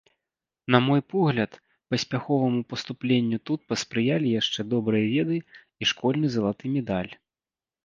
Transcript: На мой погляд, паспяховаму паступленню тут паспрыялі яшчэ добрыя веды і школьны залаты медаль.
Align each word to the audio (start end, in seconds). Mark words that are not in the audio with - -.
На 0.75 0.79
мой 0.85 1.01
погляд, 1.13 1.51
паспяховаму 1.91 2.61
паступленню 2.73 3.37
тут 3.51 3.59
паспрыялі 3.73 4.33
яшчэ 4.41 4.67
добрыя 4.73 5.07
веды 5.15 5.37
і 5.39 5.83
школьны 5.93 6.27
залаты 6.39 6.65
медаль. 6.81 7.13